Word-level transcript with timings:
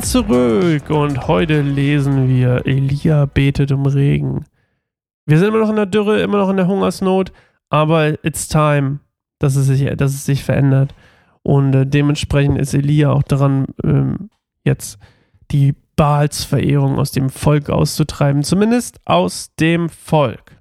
sind 0.00 0.06
zurück 0.06 0.90
und 0.90 1.26
heute 1.26 1.60
lesen 1.60 2.28
wir 2.28 2.66
Elia 2.66 3.26
betet 3.26 3.72
um 3.72 3.84
Regen. 3.86 4.44
Wir 5.26 5.38
sind 5.38 5.48
immer 5.48 5.58
noch 5.58 5.70
in 5.70 5.76
der 5.76 5.86
Dürre, 5.86 6.22
immer 6.22 6.38
noch 6.38 6.48
in 6.48 6.56
der 6.56 6.66
Hungersnot, 6.66 7.32
aber 7.68 8.24
it's 8.24 8.48
time, 8.48 9.00
dass 9.38 9.56
es 9.56 9.66
sich, 9.66 9.84
dass 9.96 10.14
es 10.14 10.24
sich 10.24 10.44
verändert. 10.44 10.94
Und 11.42 11.74
äh, 11.74 11.86
dementsprechend 11.86 12.58
ist 12.58 12.74
Elia 12.74 13.10
auch 13.12 13.22
daran, 13.22 13.66
ähm, 13.84 14.30
jetzt 14.64 14.98
die 15.50 15.74
Baalsverehrung 15.96 16.98
aus 16.98 17.10
dem 17.10 17.28
Volk 17.28 17.68
auszutreiben, 17.68 18.42
zumindest 18.42 19.00
aus 19.04 19.54
dem 19.56 19.88
Volk. 19.88 20.59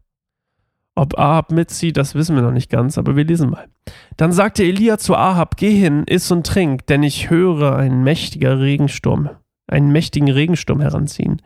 Ob 0.99 1.17
Ahab 1.17 1.53
mitzieht, 1.53 1.95
das 1.95 2.13
wissen 2.13 2.35
wir 2.35 2.41
noch 2.41 2.51
nicht 2.51 2.69
ganz, 2.69 2.97
aber 2.97 3.15
wir 3.15 3.23
lesen 3.23 3.51
mal. 3.51 3.69
Dann 4.17 4.33
sagte 4.33 4.63
Elia 4.65 4.97
zu 4.97 5.15
Ahab: 5.15 5.55
Geh 5.55 5.73
hin, 5.73 6.03
iss 6.05 6.29
und 6.29 6.45
trink, 6.45 6.87
denn 6.87 7.03
ich 7.03 7.29
höre 7.29 7.77
einen 7.77 8.03
mächtiger 8.03 8.59
Regensturm, 8.59 9.29
einen 9.65 9.93
mächtigen 9.93 10.29
Regensturm 10.29 10.81
heranziehen. 10.81 11.41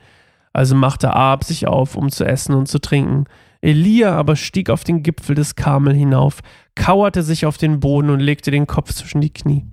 Also 0.53 0.73
machte 0.73 1.15
Ahab 1.15 1.43
sich 1.43 1.67
auf, 1.67 1.95
um 1.95 2.09
zu 2.09 2.25
essen 2.25 2.55
und 2.55 2.67
zu 2.67 2.79
trinken. 2.79 3.25
Elia 3.61 4.15
aber 4.15 4.35
stieg 4.35 4.71
auf 4.71 4.83
den 4.83 5.03
Gipfel 5.03 5.35
des 5.35 5.53
Karmel 5.53 5.93
hinauf, 5.93 6.39
kauerte 6.73 7.21
sich 7.21 7.45
auf 7.45 7.59
den 7.59 7.79
Boden 7.79 8.09
und 8.09 8.21
legte 8.21 8.49
den 8.49 8.65
Kopf 8.65 8.91
zwischen 8.91 9.21
die 9.21 9.33
Knie. 9.33 9.67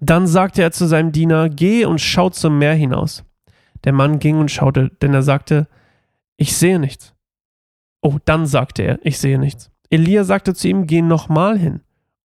Dann 0.00 0.26
sagte 0.26 0.60
er 0.60 0.72
zu 0.72 0.86
seinem 0.86 1.12
Diener: 1.12 1.48
Geh 1.50 1.84
und 1.84 2.00
schau 2.00 2.30
zum 2.30 2.58
Meer 2.58 2.74
hinaus. 2.74 3.22
Der 3.84 3.92
Mann 3.92 4.18
ging 4.18 4.40
und 4.40 4.50
schaute, 4.50 4.90
denn 5.02 5.14
er 5.14 5.22
sagte: 5.22 5.68
Ich 6.36 6.56
sehe 6.56 6.80
nichts. 6.80 7.13
Oh, 8.06 8.18
dann 8.26 8.44
sagte 8.44 8.82
er, 8.82 8.98
ich 9.02 9.18
sehe 9.18 9.38
nichts. 9.38 9.70
Elia 9.88 10.24
sagte 10.24 10.52
zu 10.52 10.68
ihm, 10.68 10.86
geh 10.86 11.00
nochmal 11.00 11.58
hin. 11.58 11.80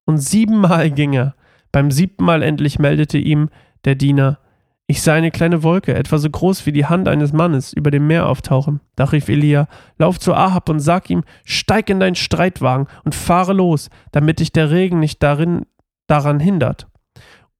Und 0.05 0.17
siebenmal 0.17 0.91
ging 0.91 1.13
er. 1.13 1.35
Beim 1.71 1.89
siebten 1.89 2.25
Mal 2.25 2.43
endlich 2.43 2.79
meldete 2.79 3.17
ihm 3.17 3.49
der 3.85 3.95
Diener, 3.95 4.39
ich 4.87 5.03
sah 5.03 5.13
eine 5.13 5.29
kleine 5.31 5.63
Wolke, 5.63 5.93
etwa 5.93 6.17
so 6.17 6.29
groß 6.29 6.65
wie 6.65 6.71
die 6.71 6.87
Hand 6.87 7.07
eines 7.07 7.31
Mannes, 7.31 7.73
über 7.73 7.91
dem 7.91 8.07
Meer 8.07 8.27
auftauchen. 8.27 8.81
Da 8.95 9.05
rief 9.05 9.29
Elia, 9.29 9.67
lauf 9.99 10.19
zu 10.19 10.33
Ahab 10.33 10.67
und 10.67 10.79
sag 10.79 11.09
ihm, 11.11 11.23
steig 11.45 11.89
in 11.89 11.99
deinen 11.99 12.15
Streitwagen 12.15 12.87
und 13.05 13.15
fahre 13.15 13.53
los, 13.53 13.89
damit 14.11 14.39
dich 14.39 14.51
der 14.51 14.71
Regen 14.71 14.99
nicht 14.99 15.21
darin, 15.21 15.67
daran 16.07 16.39
hindert 16.39 16.87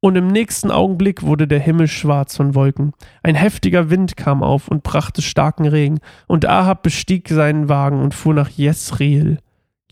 und 0.02 0.16
im 0.16 0.28
nächsten 0.28 0.72
Augenblick 0.72 1.23
wurde 1.23 1.47
der 1.47 1.59
Himmel 1.59 1.88
schwarz 1.88 2.38
von 2.38 2.55
Wolken. 2.55 2.94
Ein 3.22 3.36
heftiger 3.36 3.89
Wind 3.89 4.16
kam 4.16 4.44
auf 4.44 4.67
und 4.67 4.83
brachte 4.83 5.22
starken 5.22 5.67
Regen, 5.67 6.00
und 6.28 6.45
Ahab 6.45 6.83
bestieg 6.83 7.28
seinen 7.30 7.67
Wagen 7.69 8.02
und 8.02 8.14
fuhr 8.14 8.33
nach 8.33 8.50
Jesreel. 8.50 9.39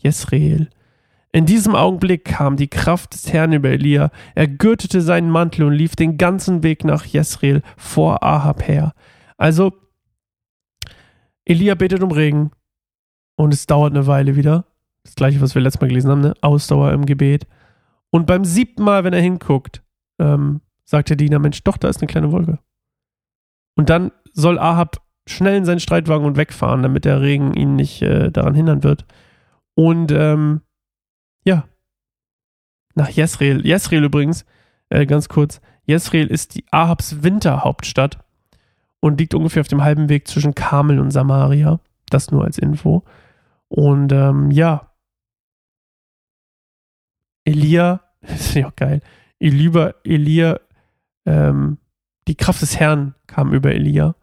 Jesreel. 0.00 0.70
In 1.30 1.44
diesem 1.44 1.74
Augenblick 1.74 2.24
kam 2.24 2.56
die 2.56 2.68
Kraft 2.68 3.12
des 3.12 3.32
Herrn 3.32 3.52
über 3.52 3.68
Elia. 3.68 4.10
Er 4.34 4.48
gürtete 4.48 5.02
seinen 5.02 5.30
Mantel 5.30 5.66
und 5.66 5.74
lief 5.74 5.94
den 5.94 6.16
ganzen 6.16 6.62
Weg 6.62 6.84
nach 6.84 7.04
Jesreel 7.04 7.62
vor 7.76 8.22
Ahab 8.22 8.66
her. 8.66 8.94
Also, 9.36 9.74
Elia 11.44 11.74
betet 11.74 12.02
um 12.02 12.12
Regen 12.12 12.50
und 13.36 13.52
es 13.52 13.66
dauert 13.66 13.94
eine 13.94 14.06
Weile 14.06 14.36
wieder. 14.36 14.64
Das 15.04 15.14
gleiche, 15.14 15.40
was 15.42 15.54
wir 15.54 15.62
letztes 15.62 15.80
Mal 15.80 15.88
gelesen 15.88 16.10
haben, 16.10 16.20
ne? 16.20 16.34
Ausdauer 16.40 16.92
im 16.92 17.04
Gebet. 17.04 17.46
Und 18.10 18.26
beim 18.26 18.44
siebten 18.44 18.82
Mal, 18.82 19.04
wenn 19.04 19.12
er 19.12 19.20
hinguckt, 19.20 19.82
ähm, 20.18 20.60
sagt 20.84 21.10
der 21.10 21.16
Diener, 21.16 21.38
Mensch, 21.38 21.62
doch, 21.64 21.76
da 21.76 21.88
ist 21.88 22.00
eine 22.00 22.06
kleine 22.08 22.32
Wolke. 22.32 22.58
Und 23.76 23.90
dann 23.90 24.10
soll 24.32 24.58
Ahab 24.58 24.96
schnell 25.26 25.56
in 25.56 25.64
seinen 25.64 25.80
Streitwagen 25.80 26.26
und 26.26 26.36
wegfahren, 26.36 26.82
damit 26.82 27.04
der 27.04 27.20
Regen 27.20 27.54
ihn 27.54 27.76
nicht 27.76 28.02
äh, 28.02 28.30
daran 28.30 28.54
hindern 28.54 28.82
wird. 28.82 29.04
Und 29.74 30.10
ähm, 30.10 30.62
ja, 31.44 31.64
nach 32.94 33.08
Jesreel. 33.08 33.64
Jesreel 33.64 34.04
übrigens, 34.04 34.44
äh, 34.88 35.06
ganz 35.06 35.28
kurz, 35.28 35.60
Jesreel 35.84 36.26
ist 36.26 36.54
die 36.54 36.64
Ahabs 36.70 37.22
Winterhauptstadt 37.22 38.18
und 39.00 39.20
liegt 39.20 39.34
ungefähr 39.34 39.60
auf 39.60 39.68
dem 39.68 39.84
halben 39.84 40.08
Weg 40.08 40.26
zwischen 40.28 40.54
Kamel 40.54 40.98
und 40.98 41.10
Samaria. 41.10 41.80
Das 42.10 42.30
nur 42.30 42.44
als 42.44 42.58
Info. 42.58 43.04
Und 43.68 44.12
ähm, 44.12 44.50
ja, 44.50 44.90
Elia, 47.44 48.00
das 48.20 48.40
ist 48.40 48.54
ja 48.54 48.68
auch 48.68 48.76
geil, 48.76 49.00
Elia, 49.40 49.94
Elia 50.04 50.58
ähm, 51.26 51.78
die 52.26 52.34
Kraft 52.34 52.62
des 52.62 52.78
Herrn 52.78 53.14
kam 53.26 53.52
über 53.52 53.72
Elia. 53.72 54.14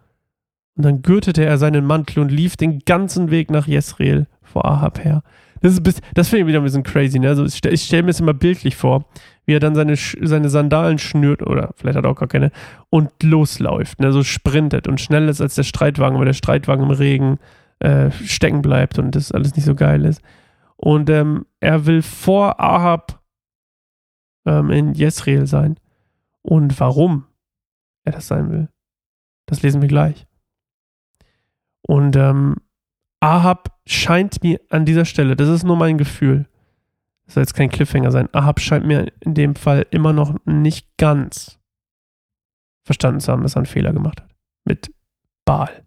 Und 0.75 0.83
dann 0.83 1.01
gürtete 1.01 1.45
er 1.45 1.57
seinen 1.57 1.85
Mantel 1.85 2.19
und 2.19 2.31
lief 2.31 2.57
den 2.57 2.79
ganzen 2.79 3.31
Weg 3.31 3.49
nach 3.49 3.67
Jesreel 3.67 4.27
vor 4.43 4.65
Ahab 4.65 5.03
her. 5.03 5.23
Das, 5.61 5.79
ist, 5.79 6.01
das 6.13 6.29
finde 6.29 6.41
ich 6.41 6.47
wieder 6.47 6.59
ein 6.59 6.65
bisschen 6.65 6.83
crazy. 6.83 7.17
Ne? 7.17 7.29
Also 7.29 7.45
ich 7.45 7.55
stelle 7.55 7.77
stell 7.77 8.03
mir 8.03 8.09
das 8.09 8.19
immer 8.19 8.33
bildlich 8.33 8.75
vor, 8.75 9.05
wie 9.45 9.53
er 9.53 9.59
dann 9.59 9.73
seine, 9.73 9.95
seine 9.95 10.49
Sandalen 10.49 10.99
schnürt, 10.99 11.41
oder 11.41 11.71
vielleicht 11.75 11.97
hat 11.97 12.03
er 12.03 12.11
auch 12.11 12.19
gar 12.19 12.27
keine, 12.27 12.51
und 12.89 13.11
losläuft, 13.23 13.99
ne? 13.99 14.11
so 14.11 14.23
sprintet 14.23 14.87
und 14.87 14.99
schneller 14.99 15.29
ist 15.29 15.41
als 15.41 15.55
der 15.55 15.63
Streitwagen, 15.63 16.19
weil 16.19 16.25
der 16.25 16.33
Streitwagen 16.33 16.83
im 16.83 16.91
Regen 16.91 17.39
äh, 17.79 18.11
stecken 18.11 18.61
bleibt 18.61 18.99
und 18.99 19.15
das 19.15 19.31
alles 19.31 19.55
nicht 19.55 19.65
so 19.65 19.75
geil 19.75 20.05
ist. 20.05 20.21
Und 20.75 21.09
ähm, 21.09 21.45
er 21.61 21.85
will 21.85 22.01
vor 22.01 22.59
Ahab 22.59 23.21
ähm, 24.45 24.69
in 24.71 24.93
Jesreel 24.93 25.47
sein. 25.47 25.79
Und 26.41 26.79
warum 26.79 27.25
er 28.03 28.13
das 28.13 28.27
sein 28.27 28.51
will, 28.51 28.69
das 29.47 29.61
lesen 29.61 29.81
wir 29.81 29.87
gleich. 29.87 30.27
Und 31.81 32.15
ähm, 32.15 32.55
Ahab 33.19 33.79
scheint 33.85 34.43
mir 34.43 34.59
an 34.69 34.85
dieser 34.85 35.05
Stelle, 35.05 35.35
das 35.35 35.49
ist 35.49 35.63
nur 35.63 35.77
mein 35.77 35.97
Gefühl, 35.97 36.47
das 37.25 37.35
soll 37.35 37.43
jetzt 37.43 37.55
kein 37.55 37.69
Cliffhanger 37.69 38.11
sein, 38.11 38.29
Ahab 38.33 38.59
scheint 38.59 38.85
mir 38.85 39.11
in 39.19 39.33
dem 39.33 39.55
Fall 39.55 39.85
immer 39.91 40.13
noch 40.13 40.35
nicht 40.45 40.97
ganz 40.97 41.59
verstanden 42.83 43.19
zu 43.19 43.31
haben, 43.31 43.41
dass 43.41 43.55
er 43.55 43.61
einen 43.61 43.65
Fehler 43.65 43.93
gemacht 43.93 44.21
hat. 44.21 44.35
Mit 44.63 44.91
Baal. 45.43 45.85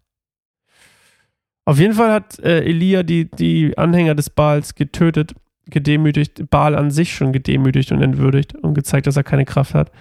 Auf 1.65 1.79
jeden 1.79 1.93
Fall 1.93 2.11
hat 2.11 2.39
äh, 2.39 2.63
Elia 2.63 3.03
die, 3.03 3.29
die 3.29 3.77
Anhänger 3.77 4.15
des 4.15 4.29
Baals 4.29 4.75
getötet 4.75 5.35
gedemütigt, 5.69 6.49
Baal 6.49 6.75
an 6.75 6.91
sich 6.91 7.13
schon 7.13 7.33
gedemütigt 7.33 7.91
und 7.91 8.01
entwürdigt 8.01 8.55
und 8.55 8.73
gezeigt, 8.73 9.07
dass 9.07 9.17
er 9.17 9.23
keine 9.23 9.45
Kraft 9.45 9.73
hat. 9.73 9.91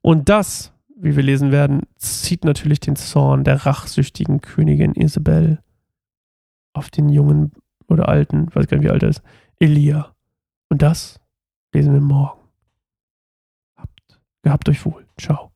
Und 0.00 0.28
das, 0.28 0.72
wie 0.96 1.16
wir 1.16 1.22
lesen 1.22 1.52
werden, 1.52 1.82
zieht 1.96 2.44
natürlich 2.44 2.80
den 2.80 2.96
Zorn 2.96 3.44
der 3.44 3.66
rachsüchtigen 3.66 4.40
Königin 4.40 4.94
Isabel 4.94 5.58
auf 6.72 6.90
den 6.90 7.08
jungen 7.08 7.52
oder 7.88 8.08
alten, 8.08 8.54
weiß 8.54 8.66
gar 8.66 8.76
nicht, 8.76 8.86
wie 8.86 8.90
alt 8.90 9.02
er 9.02 9.10
ist, 9.10 9.22
Elia. 9.58 10.14
Und 10.68 10.82
das 10.82 11.20
lesen 11.72 11.92
wir 11.92 12.00
morgen. 12.00 12.40
Habt, 13.76 14.20
gehabt 14.42 14.68
euch 14.68 14.84
wohl. 14.84 15.06
Ciao. 15.18 15.50